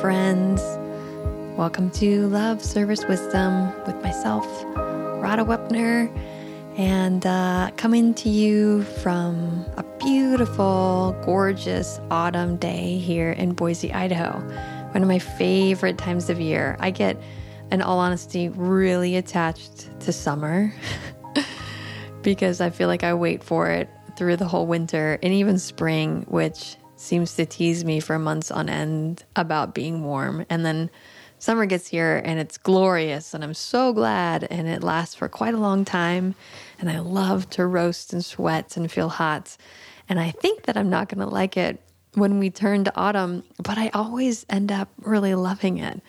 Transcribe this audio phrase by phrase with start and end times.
[0.00, 0.62] friends.
[1.58, 4.46] Welcome to Love, Service, Wisdom with myself,
[4.76, 6.08] Radha Wepner,
[6.76, 14.38] and uh, coming to you from a beautiful, gorgeous autumn day here in Boise, Idaho.
[14.92, 16.76] One of my favorite times of year.
[16.78, 17.20] I get,
[17.72, 20.72] in all honesty, really attached to summer
[22.22, 26.24] because I feel like I wait for it through the whole winter and even spring,
[26.28, 30.44] which seems to tease me for months on end about being warm.
[30.50, 30.90] And then
[31.38, 34.44] summer gets here and it's glorious, and I'm so glad.
[34.44, 36.34] And it lasts for quite a long time.
[36.80, 39.56] And I love to roast and sweat and feel hot.
[40.08, 41.80] And I think that I'm not going to like it
[42.14, 46.00] when we turn to autumn, but I always end up really loving it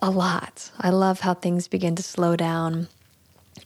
[0.00, 0.70] a lot.
[0.78, 2.88] I love how things begin to slow down.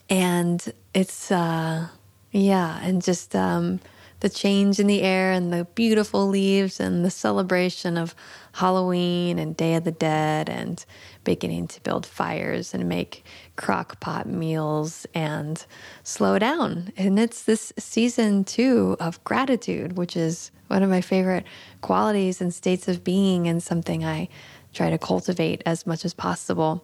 [0.08, 1.88] And it's, uh,
[2.30, 3.80] yeah, and just, um,
[4.24, 8.14] the change in the air and the beautiful leaves and the celebration of
[8.52, 10.82] Halloween and Day of the Dead and
[11.24, 13.22] beginning to build fires and make
[13.56, 15.66] crock pot meals and
[16.04, 16.90] slow down.
[16.96, 21.44] And it's this season too of gratitude, which is one of my favorite
[21.82, 24.30] qualities and states of being and something I
[24.72, 26.82] try to cultivate as much as possible.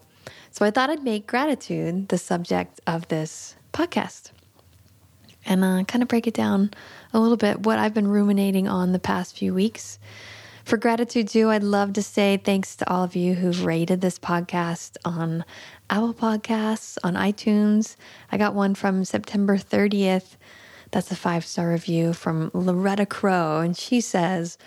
[0.50, 4.30] So I thought I'd make gratitude the subject of this podcast
[5.46, 6.70] and uh, kind of break it down
[7.12, 9.98] a little bit what I've been ruminating on the past few weeks.
[10.64, 14.18] For gratitude, too, I'd love to say thanks to all of you who've rated this
[14.18, 15.44] podcast on
[15.88, 17.96] Apple Podcasts, on iTunes.
[18.30, 20.36] I got one from September 30th.
[20.92, 24.58] That's a five star review from Loretta Crow, and she says,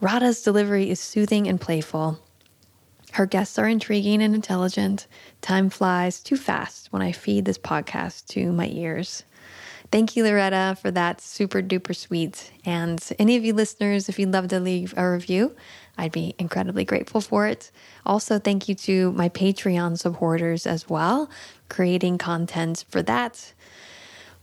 [0.00, 2.18] Radha's delivery is soothing and playful.
[3.12, 5.06] Her guests are intriguing and intelligent.
[5.40, 9.22] Time flies too fast when I feed this podcast to my ears.
[9.94, 12.50] Thank you, Loretta, for that super duper sweet.
[12.64, 15.54] And any of you listeners, if you'd love to leave a review,
[15.96, 17.70] I'd be incredibly grateful for it.
[18.04, 21.30] Also, thank you to my Patreon supporters as well,
[21.68, 23.52] creating content for that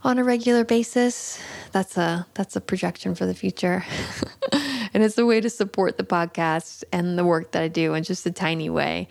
[0.06, 1.38] on a regular basis.
[1.74, 3.84] That's a that's a projection for the future.
[4.94, 8.06] and it's a way to support the podcast and the work that I do in
[8.06, 9.10] just a tiny way.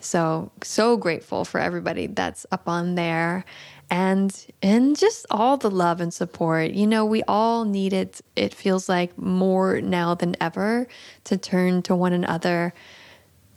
[0.00, 3.44] So, so grateful for everybody that's up on there
[3.90, 6.72] and and just all the love and support.
[6.72, 8.20] You know, we all need it.
[8.36, 10.86] It feels like more now than ever
[11.24, 12.74] to turn to one another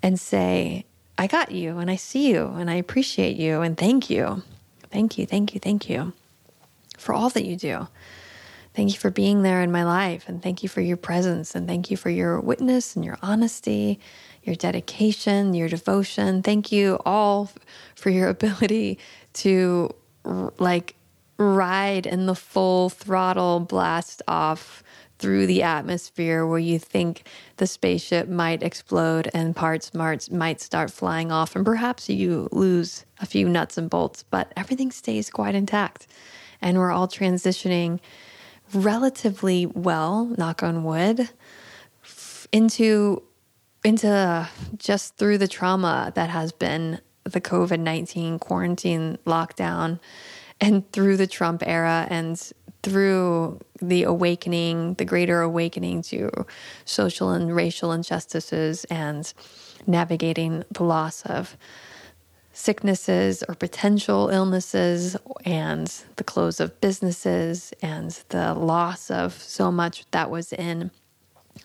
[0.03, 0.85] and say,
[1.17, 4.43] "I got you, and I see you, and I appreciate you, and thank you,
[4.91, 6.13] thank you, thank you, thank you
[6.97, 7.87] for all that you do."
[8.77, 11.67] Thank you for being there in my life, and thank you for your presence, and
[11.67, 13.99] thank you for your witness and your honesty,
[14.43, 16.43] your dedication, your devotion.
[16.43, 17.49] Thank you all
[17.95, 18.99] for your ability
[19.33, 19.89] to
[20.59, 20.95] like
[21.37, 24.83] ride in the full throttle blast off
[25.19, 27.27] through the atmosphere where you think
[27.57, 33.25] the spaceship might explode and parts might start flying off and perhaps you lose a
[33.25, 36.07] few nuts and bolts but everything stays quite intact.
[36.61, 37.99] And we're all transitioning
[38.73, 41.29] relatively well knock on wood
[42.51, 43.23] into
[43.83, 46.99] into just through the trauma that has been
[47.31, 49.99] the COVID 19 quarantine lockdown
[50.59, 52.51] and through the Trump era and
[52.83, 56.29] through the awakening, the greater awakening to
[56.85, 59.33] social and racial injustices and
[59.85, 61.57] navigating the loss of
[62.53, 70.05] sicknesses or potential illnesses and the close of businesses and the loss of so much
[70.11, 70.89] that was in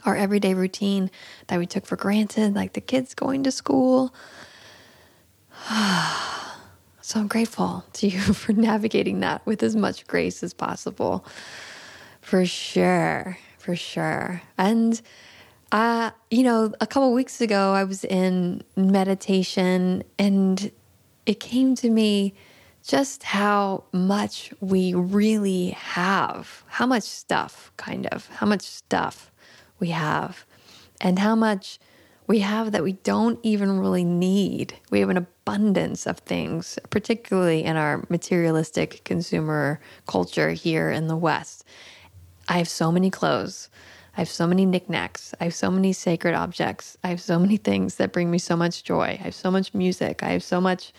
[0.04, 1.10] our everyday routine
[1.46, 4.14] that we took for granted, like the kids going to school.
[7.00, 11.24] so I'm grateful to you for navigating that with as much grace as possible.
[12.20, 14.42] For sure, for sure.
[14.58, 15.00] And
[15.72, 20.70] uh, you know, a couple weeks ago I was in meditation and
[21.24, 22.34] it came to me
[22.82, 29.30] just how much we really have, how much stuff, kind of, how much stuff
[29.78, 30.44] we have,
[31.00, 31.78] and how much
[32.32, 34.72] we have that we don't even really need.
[34.90, 41.16] We have an abundance of things, particularly in our materialistic consumer culture here in the
[41.16, 41.62] West.
[42.48, 43.68] I have so many clothes.
[44.16, 45.34] I have so many knickknacks.
[45.42, 46.96] I have so many sacred objects.
[47.04, 49.18] I have so many things that bring me so much joy.
[49.20, 50.22] I have so much music.
[50.22, 50.94] I have so much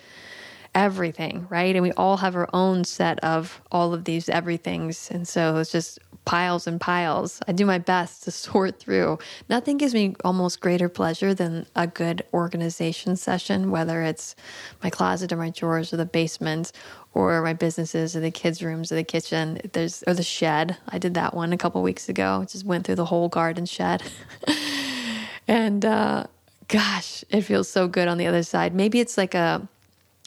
[0.75, 1.75] everything, right?
[1.75, 5.09] And we all have our own set of all of these everythings.
[5.09, 7.41] And so it's just piles and piles.
[7.47, 9.19] I do my best to sort through.
[9.49, 14.35] Nothing gives me almost greater pleasure than a good organization session, whether it's
[14.81, 16.71] my closet or my drawers or the basement
[17.13, 19.59] or my businesses or the kids' rooms or the kitchen.
[19.73, 20.77] There's or the shed.
[20.89, 22.45] I did that one a couple weeks ago.
[22.49, 24.03] Just went through the whole garden shed.
[25.47, 26.25] and uh,
[26.67, 28.73] gosh, it feels so good on the other side.
[28.73, 29.67] Maybe it's like a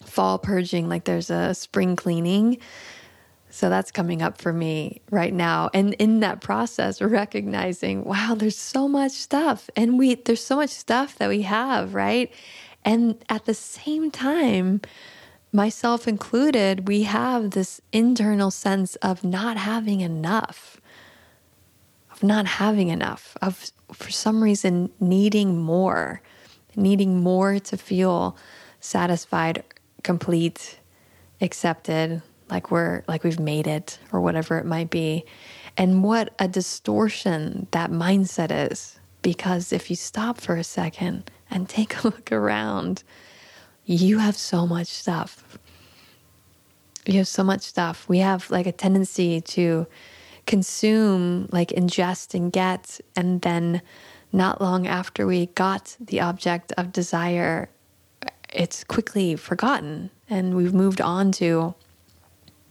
[0.05, 2.59] fall purging, like there's a spring cleaning.
[3.49, 5.71] So that's coming up for me right now.
[5.73, 9.71] And in that process, recognizing, wow, there's so much stuff.
[9.77, 12.33] And we there's so much stuff that we have, right?
[12.85, 14.81] And at the same time,
[15.53, 20.81] myself included, we have this internal sense of not having enough,
[22.13, 26.21] of not having enough, of for some reason needing more,
[26.75, 28.37] needing more to feel
[28.81, 29.65] satisfied,
[30.03, 30.79] complete,
[31.41, 35.25] accepted, like we're like we've made it or whatever it might be.
[35.77, 41.69] And what a distortion that mindset is because if you stop for a second and
[41.69, 43.03] take a look around,
[43.85, 45.59] you have so much stuff.
[47.05, 48.09] You have so much stuff.
[48.09, 49.87] We have like a tendency to
[50.47, 53.83] consume, like ingest and get, and then
[54.33, 57.69] not long after we got the object of desire,
[58.53, 61.75] it's quickly forgotten and we've moved on to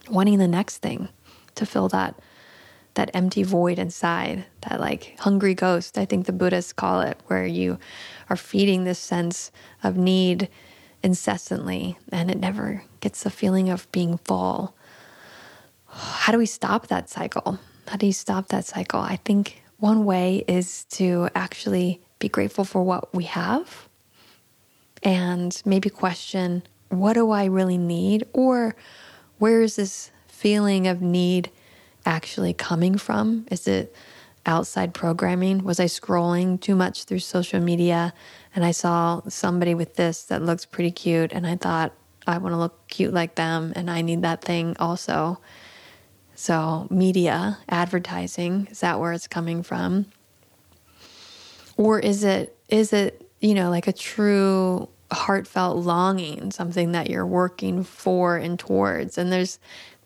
[0.08, 1.08] wanting the next thing
[1.54, 2.18] to fill that
[2.94, 7.44] that empty void inside, that like hungry ghost, I think the Buddhists call it, where
[7.44, 7.78] you
[8.30, 10.48] are feeding this sense of need
[11.02, 14.74] incessantly and it never gets the feeling of being full.
[15.86, 17.58] How do we stop that cycle?
[17.86, 19.00] How do you stop that cycle?
[19.00, 23.88] I think one way is to actually be grateful for what we have
[25.02, 28.24] and maybe question what do I really need?
[28.32, 28.76] Or
[29.38, 31.50] where is this feeling of need
[32.04, 33.46] actually coming from?
[33.50, 33.94] Is it
[34.44, 35.64] outside programming?
[35.64, 38.14] Was I scrolling too much through social media
[38.54, 41.92] and I saw somebody with this that looks pretty cute and I thought,
[42.26, 45.40] I want to look cute like them and I need that thing also.
[46.34, 50.06] So, media, advertising, is that where it's coming from?
[51.76, 57.26] Or is it is it, you know, like a true heartfelt longing, something that you're
[57.26, 59.18] working for and towards?
[59.18, 59.58] And there's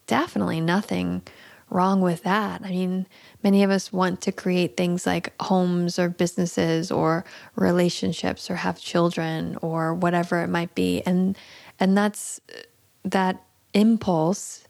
[0.07, 1.23] definitely nothing
[1.71, 2.63] wrong with that.
[2.65, 3.07] I mean,
[3.43, 7.25] many of us want to create things like homes or businesses or
[7.55, 11.03] relationships or have children or whatever it might be.
[11.07, 11.39] And
[11.79, 12.41] and that's
[13.05, 13.43] that
[13.73, 14.65] impulse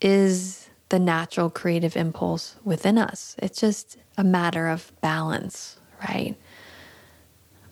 [0.00, 3.34] is the natural creative impulse within us.
[3.38, 5.76] It's just a matter of balance,
[6.08, 6.36] right?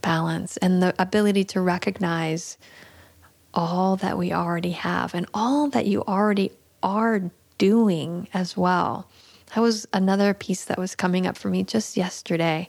[0.03, 2.59] Balance and the ability to recognize
[3.55, 6.53] all that we already have and all that you already
[6.83, 9.09] are doing as well.
[9.55, 12.69] That was another piece that was coming up for me just yesterday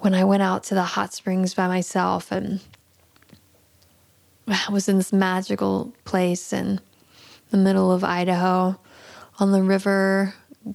[0.00, 2.60] when I went out to the hot springs by myself and
[4.46, 6.80] I was in this magical place in
[7.50, 8.80] the middle of Idaho
[9.38, 10.34] on the river,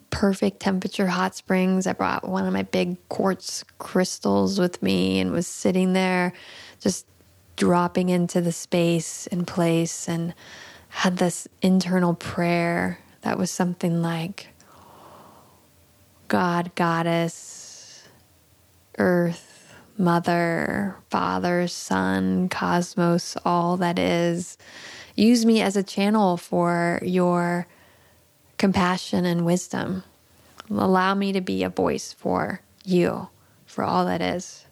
[0.10, 1.88] perfect temperature hot springs.
[1.88, 6.34] I brought one of my big quartz crystals with me and was sitting there
[6.80, 7.06] just
[7.56, 10.34] dropping into the space and place and
[10.90, 14.50] had this internal prayer that was something like
[16.28, 18.08] God, Goddess,
[18.98, 24.58] Earth, Mother, Father, Son, Cosmos, all that is.
[25.16, 27.68] Use me as a channel for your
[28.64, 30.06] compassion and wisdom.
[30.70, 33.28] Allow me to be a voice for you,
[33.66, 34.64] for all that is.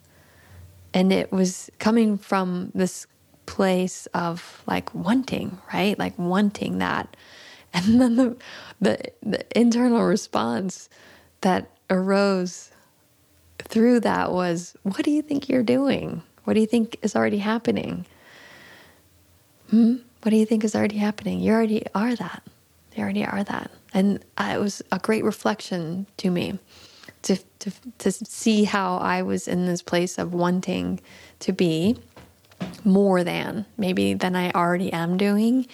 [0.93, 3.05] And it was coming from this
[3.47, 5.99] place of like wanting, right?
[5.99, 7.17] Like wanting that.
[7.73, 8.37] And then the,
[8.79, 10.89] the, the internal response
[11.41, 12.71] that arose
[13.59, 16.23] through that was, What do you think you're doing?
[16.45, 18.05] What do you think is already happening?
[19.69, 19.95] Hmm?
[20.21, 21.41] What do you think is already happening?
[21.41, 22.43] You already are that.
[22.95, 23.71] You already are that.
[23.93, 26.59] And uh, it was a great reflection to me
[27.23, 30.99] to, to, to see how I was in this place of wanting
[31.39, 31.97] to be
[32.83, 35.67] more than maybe than I already am doing.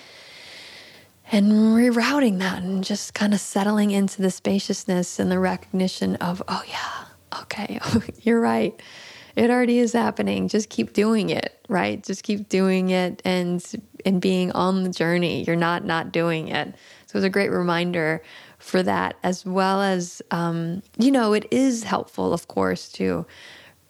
[1.31, 6.41] And rerouting that and just kind of settling into the spaciousness and the recognition of,
[6.47, 7.79] oh, yeah, okay,
[8.21, 8.79] you're right.
[9.35, 10.47] It already is happening.
[10.47, 12.01] Just keep doing it, right?
[12.01, 13.63] Just keep doing it and
[14.03, 15.43] and being on the journey.
[15.43, 16.73] You're not not doing it.
[17.07, 18.21] So it was a great reminder
[18.59, 23.25] for that, as well as um, you know, it is helpful, of course, to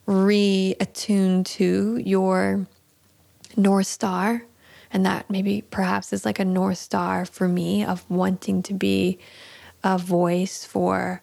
[0.07, 2.67] reattune to your
[3.55, 4.43] North Star.
[4.93, 9.19] And that maybe perhaps is like a North Star for me of wanting to be
[9.83, 11.21] a voice for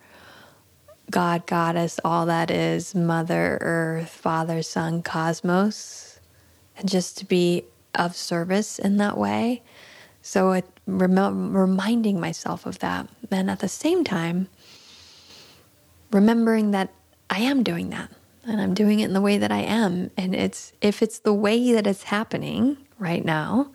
[1.11, 6.19] God, Goddess, all that is, Mother Earth, Father, Son, Cosmos,
[6.77, 9.63] and just to be of service in that way.
[10.27, 13.07] So it, rem- reminding myself of that.
[13.31, 14.49] And at the same time,
[16.11, 16.95] remembering that
[17.29, 18.11] I am doing that.
[18.47, 20.11] and I'm doing it in the way that I am.
[20.17, 23.71] And it's if it's the way that it's happening right now,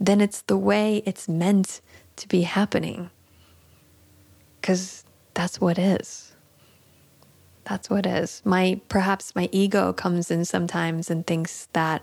[0.00, 1.82] then it's the way it's meant
[2.16, 3.10] to be happening.
[4.60, 5.04] Because
[5.34, 6.32] that's what is.
[7.64, 8.40] That's what is.
[8.46, 12.02] My perhaps my ego comes in sometimes and thinks that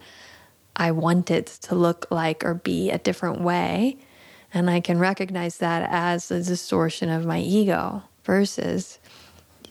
[0.76, 3.98] I want it to look like or be a different way.
[4.54, 9.00] And I can recognize that as a distortion of my ego versus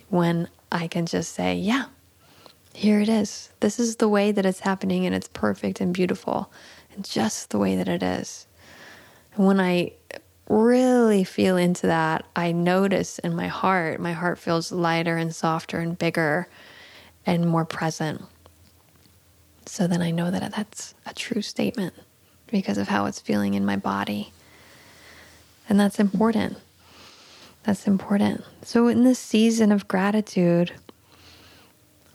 [0.08, 1.86] when I can just say, yeah,
[2.74, 3.50] here it is.
[3.60, 6.52] This is the way that it's happening and it's perfect and beautiful
[6.94, 8.46] and just the way that it is.
[9.34, 9.92] And when I
[10.48, 15.78] really feel into that, I notice in my heart, my heart feels lighter and softer
[15.78, 16.48] and bigger
[17.24, 18.22] and more present.
[19.66, 21.94] So then I know that that's a true statement
[22.46, 24.32] because of how it's feeling in my body.
[25.68, 26.58] And that's important.
[27.64, 28.44] That's important.
[28.62, 30.72] So, in this season of gratitude,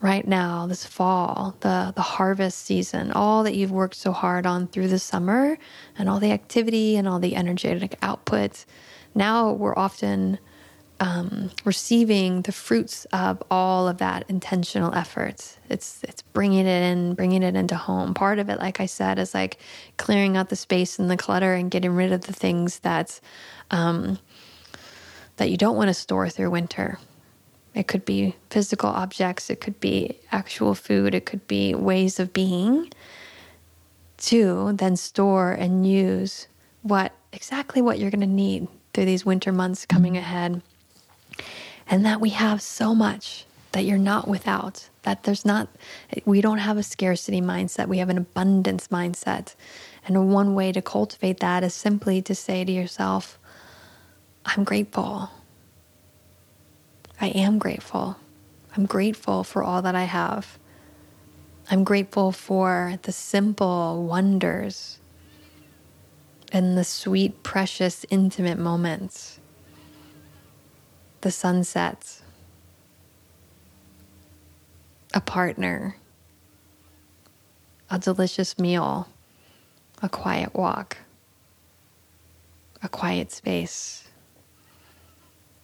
[0.02, 4.68] right now, this fall, the, the harvest season, all that you've worked so hard on
[4.68, 5.58] through the summer
[5.98, 8.66] and all the activity and all the energetic output.
[9.16, 10.38] Now we're often
[11.00, 15.58] um, receiving the fruits of all of that intentional effort.
[15.70, 18.14] It's it's bringing it in, bringing it into home.
[18.14, 19.60] Part of it, like I said, is like
[19.98, 23.20] clearing out the space and the clutter and getting rid of the things that
[23.72, 24.18] um,
[25.38, 27.00] that you don't want to store through winter.
[27.76, 32.34] It could be physical objects, it could be actual food, it could be ways of
[32.34, 32.92] being.
[34.18, 36.48] To then store and use
[36.82, 40.64] what exactly what you're going to need through these winter months coming ahead.
[41.90, 45.70] And that we have so much that you're not without, that there's not,
[46.26, 49.56] we don't have a scarcity mindset, we have an abundance mindset.
[50.06, 53.38] And one way to cultivate that is simply to say to yourself,
[54.46, 55.30] I'm grateful.
[57.20, 58.18] I am grateful.
[58.76, 60.58] I'm grateful for all that I have.
[61.70, 65.00] I'm grateful for the simple wonders
[66.52, 69.40] and the sweet, precious, intimate moments,
[71.22, 72.22] the sunsets,
[75.14, 75.98] a partner,
[77.90, 79.08] a delicious meal,
[80.02, 80.98] a quiet walk,
[82.84, 84.08] a quiet space,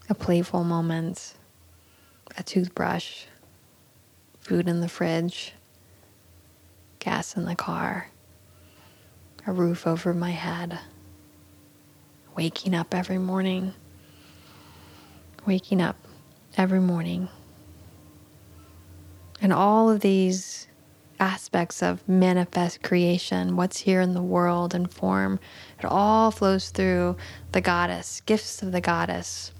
[0.09, 1.35] a playful moment
[2.37, 3.25] a toothbrush,
[4.39, 5.53] food in the fridge,
[6.99, 8.09] gas in the car,
[9.45, 10.79] a roof over my head,
[12.35, 13.73] waking up every morning,
[15.45, 15.97] waking up
[16.57, 17.29] every morning.
[19.41, 20.67] And all of these
[21.19, 25.39] aspects of manifest creation, what's here in the world and form,
[25.79, 27.17] it all flows through
[27.51, 29.51] the goddess, gifts of the goddess,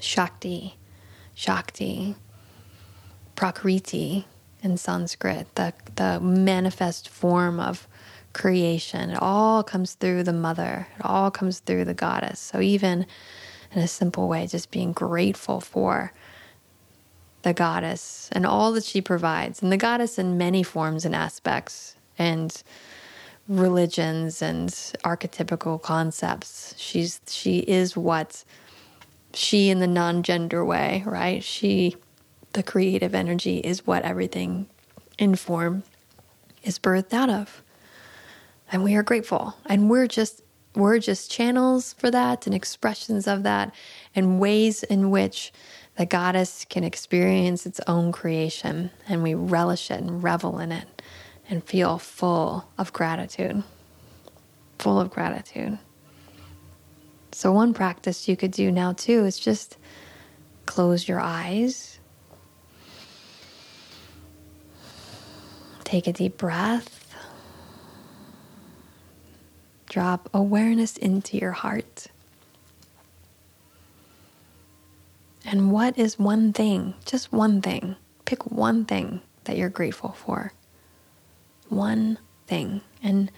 [0.00, 0.76] Shakti,
[1.34, 2.16] Shakti,
[3.34, 4.26] Prakriti
[4.62, 7.86] in Sanskrit, the, the manifest form of
[8.32, 9.10] creation.
[9.10, 12.38] It all comes through the mother, it all comes through the goddess.
[12.40, 13.06] So, even
[13.72, 16.12] in a simple way, just being grateful for
[17.42, 21.96] the goddess and all that she provides, and the goddess in many forms and aspects,
[22.18, 22.62] and
[23.48, 24.68] religions and
[25.04, 26.74] archetypical concepts.
[26.76, 28.44] She's she is what
[29.32, 31.42] she in the non gender way, right?
[31.42, 31.96] She,
[32.52, 34.68] the creative energy, is what everything
[35.18, 35.82] in form
[36.62, 37.62] is birthed out of.
[38.70, 39.56] And we are grateful.
[39.66, 40.42] And we're just
[40.78, 43.74] we're just channels for that and expressions of that
[44.14, 45.52] and ways in which
[45.96, 51.02] the goddess can experience its own creation and we relish it and revel in it
[51.50, 53.64] and feel full of gratitude.
[54.78, 55.78] Full of gratitude.
[57.32, 59.76] So, one practice you could do now too is just
[60.66, 61.98] close your eyes,
[65.82, 66.97] take a deep breath,
[69.88, 72.06] drop awareness into your heart.
[75.44, 77.96] And what is one thing, just one thing?
[78.24, 80.52] Pick one thing that you're grateful for.
[81.68, 82.82] One thing.
[83.02, 83.30] And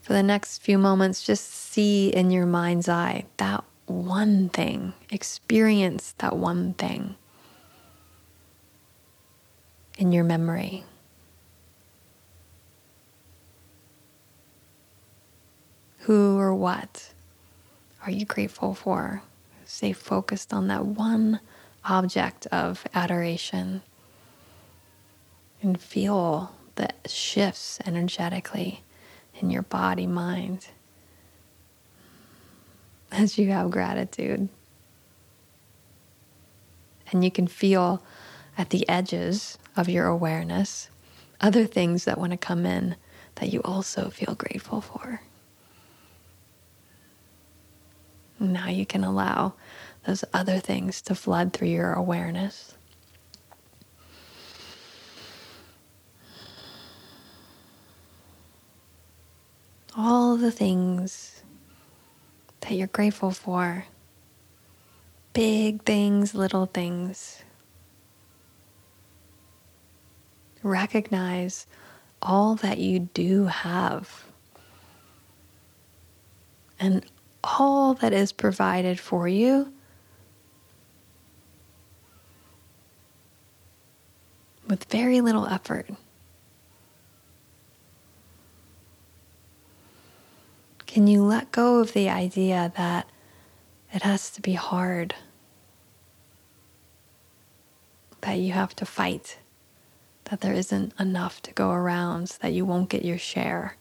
[0.00, 6.14] for the next few moments, just see in your mind's eye that one thing, experience
[6.18, 7.16] that one thing
[9.98, 10.84] in your memory.
[16.08, 17.12] Who or what
[18.02, 19.20] are you grateful for?
[19.66, 21.38] Stay focused on that one
[21.84, 23.82] object of adoration
[25.60, 28.82] and feel the shifts energetically
[29.38, 30.68] in your body, mind,
[33.12, 34.48] as you have gratitude.
[37.12, 38.02] And you can feel
[38.56, 40.88] at the edges of your awareness
[41.38, 42.96] other things that want to come in
[43.34, 45.20] that you also feel grateful for.
[48.40, 49.54] Now you can allow
[50.06, 52.74] those other things to flood through your awareness.
[59.96, 61.42] All the things
[62.60, 63.86] that you're grateful for
[65.32, 67.42] big things, little things.
[70.62, 71.66] Recognize
[72.20, 74.24] all that you do have
[76.80, 77.04] and
[77.58, 79.72] all that is provided for you
[84.68, 85.88] with very little effort.
[90.86, 93.08] Can you let go of the idea that
[93.92, 95.14] it has to be hard,
[98.20, 99.38] that you have to fight,
[100.24, 103.76] that there isn't enough to go around, that you won't get your share?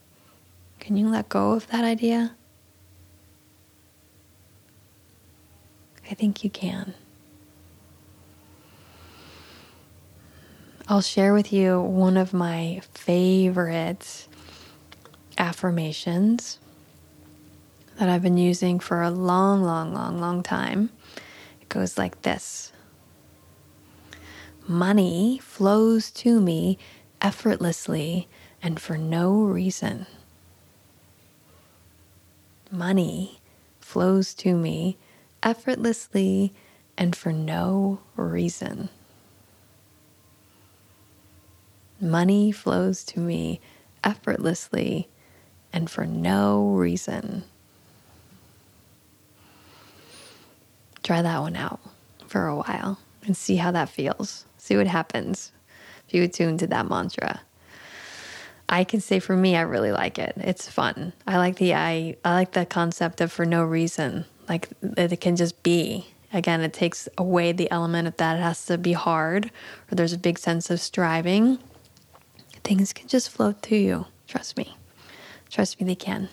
[0.79, 2.36] Can you let go of that idea?
[6.17, 6.93] Think you can.
[10.87, 14.27] I'll share with you one of my favorite
[15.37, 16.59] affirmations
[17.99, 20.89] that I've been using for a long, long, long, long time.
[21.61, 22.71] It goes like this
[24.65, 26.77] Money flows to me
[27.21, 28.27] effortlessly
[28.61, 30.05] and for no reason.
[32.71, 33.39] Money
[33.79, 34.97] flows to me
[35.43, 36.53] effortlessly
[36.97, 38.89] and for no reason.
[41.99, 43.59] Money flows to me
[44.03, 45.09] effortlessly
[45.73, 47.43] and for no reason.
[51.03, 51.79] Try that one out
[52.27, 54.45] for a while and see how that feels.
[54.57, 55.51] See what happens
[56.07, 57.41] if you attune to that mantra.
[58.69, 60.33] I can say for me, I really like it.
[60.37, 61.13] It's fun.
[61.25, 64.25] I like the I I like the concept of for no reason.
[64.47, 66.07] Like it can just be.
[66.33, 69.51] Again, it takes away the element of that it has to be hard
[69.91, 71.59] or there's a big sense of striving.
[72.63, 74.05] Things can just flow to you.
[74.27, 74.75] Trust me.
[75.49, 76.27] Trust me, they can.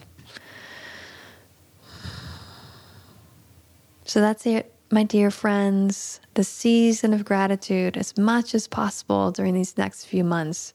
[4.05, 6.21] So that's it, my dear friends.
[6.35, 10.75] The season of gratitude, as much as possible during these next few months.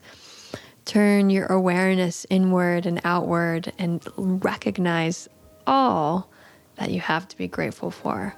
[0.86, 5.28] Turn your awareness inward and outward and recognize
[5.68, 6.32] all
[6.80, 8.36] that you have to be grateful for.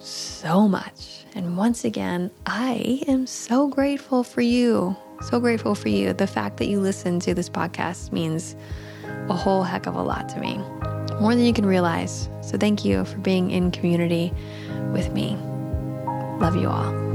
[0.00, 1.24] So much.
[1.34, 4.94] And once again, I am so grateful for you.
[5.30, 6.12] So grateful for you.
[6.12, 8.54] The fact that you listen to this podcast means
[9.28, 10.58] a whole heck of a lot to me,
[11.20, 12.28] more than you can realize.
[12.42, 14.32] So thank you for being in community
[14.92, 15.36] with me.
[16.40, 17.13] Love you all.